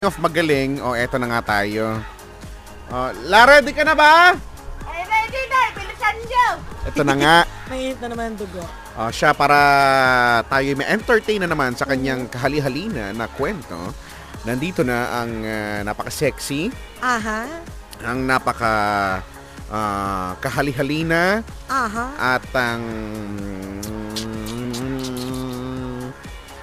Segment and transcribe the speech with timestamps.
[0.00, 2.00] of magaling, o oh, eto na nga tayo.
[2.88, 4.32] Oh, La, ready ka na ba?
[4.88, 5.60] Ay, ready na.
[5.76, 6.46] Bilisan niyo.
[6.88, 7.36] Ito na nga.
[7.68, 8.64] Mainit na naman ang dugo.
[8.96, 9.60] Oh, siya para
[10.48, 13.76] tayo may entertain na naman sa kanyang kahali-halina na kwento.
[14.48, 16.72] Nandito na ang uh, napaka-sexy,
[17.04, 17.60] Aha.
[18.00, 18.72] ang napaka
[19.68, 22.40] uh, kahali-halina Aha.
[22.40, 22.82] at ang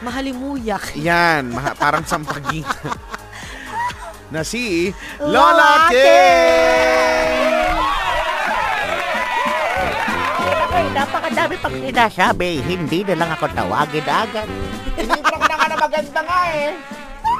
[0.01, 0.97] Mahalimuyak.
[0.97, 2.96] yan, maha- parang sampagitan
[4.31, 4.91] na si
[5.21, 5.97] Lola Lola K!
[10.97, 12.49] Napakadami pang sinasabi.
[12.65, 14.49] Hindi na lang ako tawagin agad.
[14.97, 16.73] Na ka na maganda nga eh.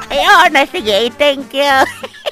[0.08, 1.10] Ay, oo na, sige.
[1.18, 1.76] Thank you.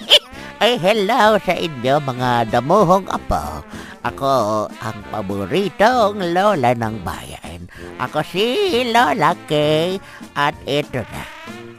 [0.63, 3.65] Ay, hello sa inyo, mga damuhong apo.
[4.05, 4.31] Ako
[4.69, 7.65] ang paboritong lola ng bayan.
[7.97, 8.45] Ako si
[8.93, 9.97] Lola Kay
[10.37, 11.23] at ito na.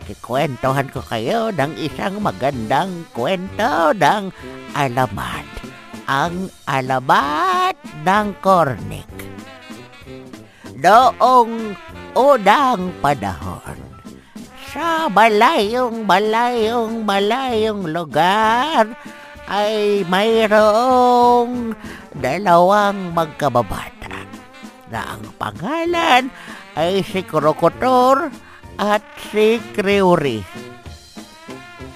[0.06, 4.30] Kikwentohan ko kayo ng isang magandang kwento ng
[4.78, 5.46] alamat.
[6.06, 7.74] Ang alamat
[8.06, 9.10] ng Cornic.
[10.78, 11.74] Noong
[12.14, 13.78] unang panahon,
[14.70, 18.86] sa malayong malayong malayong lugar
[19.50, 21.74] ay mayroong
[22.14, 24.22] dalawang magkababata
[24.86, 26.30] na ang pangalan
[26.78, 28.30] ay si Krokotor
[28.76, 30.44] at si Kriuri.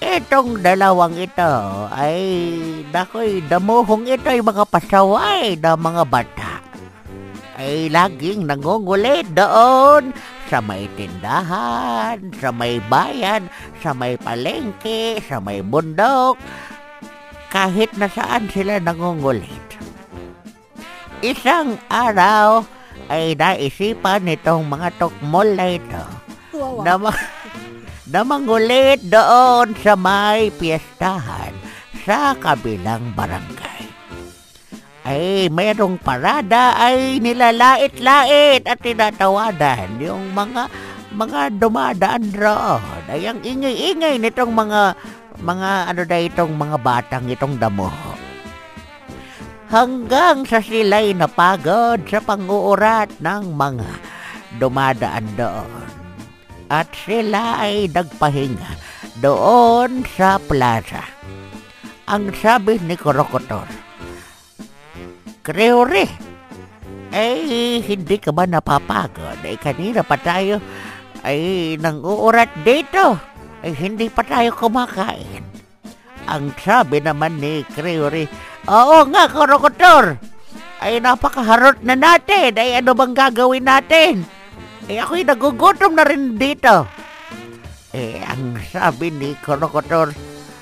[0.00, 1.52] Itong dalawang ito
[1.92, 2.18] ay
[2.88, 6.50] nakoy damuhong ito ay mga pasaway na mga bata
[7.60, 10.16] ay laging nangungulit doon
[10.48, 13.52] sa may tindahan, sa may bayan,
[13.84, 16.40] sa may palengke, sa may bundok,
[17.52, 19.68] kahit na saan sila nangungulit.
[21.20, 22.64] Isang araw
[23.12, 26.19] ay naisipan nitong mga tukmol na ito
[26.80, 26.86] Wawa.
[26.88, 27.28] na, ma-
[28.12, 31.52] na mangulit doon sa may piyestahan
[32.04, 33.84] sa kabilang barangay.
[35.00, 40.68] Ay, merong parada ay nilalait-lait at tinatawadan yung mga
[41.10, 43.02] mga dumadaan roon.
[43.08, 44.94] Ay, ang ingay-ingay nitong mga
[45.40, 47.88] mga ano na itong mga batang itong damo.
[49.70, 53.88] Hanggang sa sila'y napagod sa panguurat ng mga
[54.58, 55.99] dumadaan doon
[56.70, 58.78] at sila ay nagpahinga
[59.18, 61.02] doon sa plaza.
[62.06, 63.66] Ang sabi ni Krokotor,
[65.42, 66.06] Kreore,
[67.10, 69.42] eh hindi ka ba napapagod?
[69.42, 70.62] Eh kanina pa tayo
[71.26, 73.18] ay nang uurat dito.
[73.66, 75.42] Eh hindi pa tayo kumakain.
[76.30, 78.30] Ang sabi naman ni Kreore,
[78.70, 80.20] Oo nga, Krokotor.
[80.80, 82.54] Ay napakaharot na natin.
[82.54, 84.22] Ay ano bang gagawin natin?
[84.88, 86.88] Eh ako'y nagugutom na rin dito.
[87.90, 90.14] Eh, ang sabi ni Krokotor,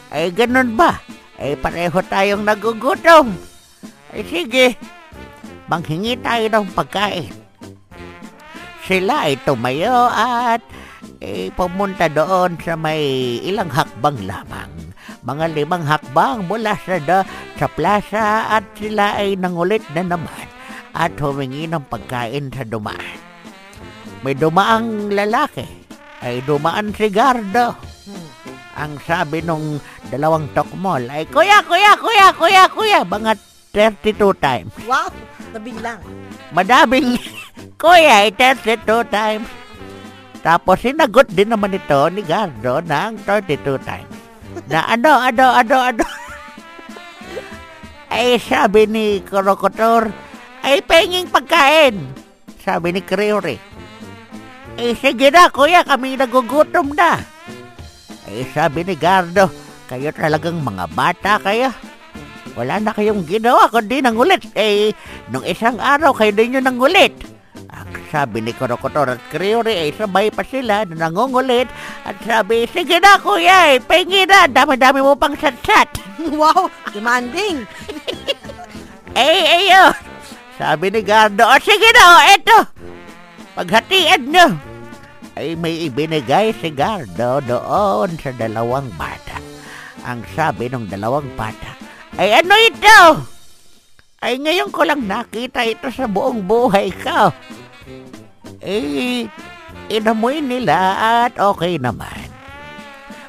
[0.08, 0.96] ay ganun ba?
[1.36, 3.30] Eh, pareho tayong nagugutom.
[4.10, 4.74] Ay sige,
[5.68, 7.30] manghingi tayo ng pagkain.
[8.88, 10.64] Sila ay tumayo at
[11.20, 14.72] eh, pumunta doon sa may ilang hakbang lamang.
[15.28, 17.20] Mga limang hakbang mula sa, da,
[17.60, 20.46] sa plaza at sila ay nangulit na naman
[20.96, 23.27] at humingi ng pagkain sa dumaan.
[24.22, 25.66] May dumaang lalaki
[26.22, 27.74] ay dumaan si Gardo.
[28.08, 28.26] Hmm.
[28.78, 29.78] Ang sabi nung
[30.10, 33.34] dalawang tokmol ay, Kuya, kuya, kuya, kuya, kuya, mga
[33.74, 34.74] 32 times.
[34.86, 35.10] Wow.
[35.54, 36.02] Nabiglang.
[36.50, 37.18] Madaming
[37.82, 39.46] kuya ay 32 times.
[40.42, 44.14] Tapos sinagot din naman ito ni Gardo ng 32 times.
[44.66, 46.04] Na ano, ano, ano, ano.
[48.14, 50.10] ay sabi ni Krokotor,
[50.62, 51.98] ay penging pagkain.
[52.62, 53.67] Sabi ni Creore.
[54.78, 57.18] Eh sige na kuya, kami nagugutom na.
[58.30, 59.50] Eh sabi ni Gardo,
[59.90, 61.74] kayo talagang mga bata kayo.
[62.54, 64.38] Wala na kayong ginawa kundi nangulit.
[64.54, 64.94] Eh,
[65.34, 67.10] nung isang araw kayo din yung nangulit.
[67.74, 71.66] Ang sabi ni Krokotor at Creore ay sabay pa sila na nangungulit
[72.06, 75.90] at sabi, sige na kuya, eh, pengi na, dami-dami mo pang satsat.
[76.38, 76.70] wow.
[76.94, 77.66] Demanding.
[79.18, 79.90] Eh, ayun.
[80.54, 82.58] Sabi ni Gardo, o sige na, o, eto.
[83.58, 84.67] Paghatian nyo.
[85.38, 89.38] Ay may ibinigay si Gardo doon sa dalawang bata.
[90.02, 91.78] Ang sabi ng dalawang bata,
[92.18, 93.22] ay ano ito?
[94.18, 97.30] Ay ngayon ko lang nakita ito sa buong buhay ko.
[98.58, 99.30] Eh,
[99.86, 102.26] inamoy nila at okay naman.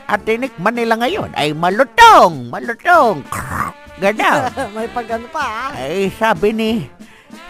[0.09, 3.21] At tinikman nila ngayon ay malutong, malutong.
[4.01, 4.49] Ganaw.
[4.73, 5.77] May pagano pa ah.
[5.77, 6.89] Ay, sabi ni,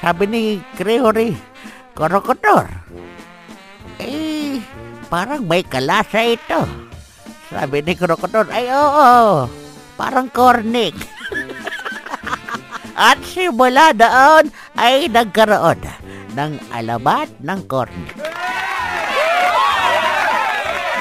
[0.03, 0.41] sabi ni
[0.75, 1.31] Creore,
[1.95, 2.67] Korokotor,
[5.09, 6.63] parang may kalasa ito.
[7.49, 9.49] Sabi ni Krokodor, ay oo,
[9.97, 10.93] parang cornic.
[13.09, 15.81] At simula doon ay nagkaroon
[16.37, 18.13] ng alamat ng cornic.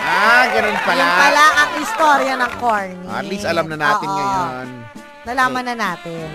[0.09, 0.99] Ah, ganun pala.
[1.05, 3.07] Yan pala ang istorya ng corny.
[3.07, 4.17] At least alam na natin Oo.
[4.17, 4.67] ngayon.
[5.29, 6.29] Nalaman na natin.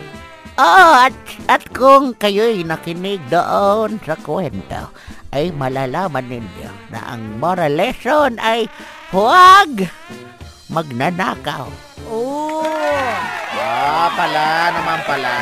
[0.53, 1.15] Oo, at,
[1.49, 4.93] at kung kayo'y nakinig doon sa kwento,
[5.33, 8.69] ay malalaman ninyo na ang moral lesson ay
[9.09, 9.89] huwag
[10.69, 11.65] magnanakaw.
[12.07, 12.61] Oo.
[13.57, 15.33] Ah, pala naman pala.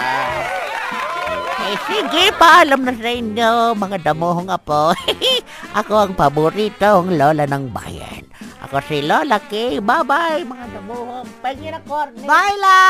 [1.62, 4.96] Eh sige, paalam na sa inyo, mga damuhong apo.
[5.80, 8.26] Ako ang paboritong lola ng bayan.
[8.66, 9.84] Ako si Lola Kay.
[9.84, 11.28] Bye-bye, mga damuhong.
[11.86, 12.24] Corny.
[12.24, 12.82] Bye la!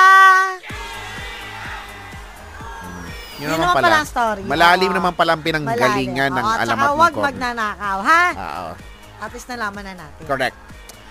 [3.42, 3.98] Yun naman pala.
[3.98, 4.42] ang story.
[4.44, 4.98] Malalim Oo.
[4.98, 6.38] naman pala ang pinanggalingan Malalim.
[6.38, 8.26] ng Oo, alamat Tsaka ng huwag magnanakaw, ha?
[8.32, 8.70] Oo,
[9.20, 10.24] At least nalaman na natin.
[10.26, 10.58] correct.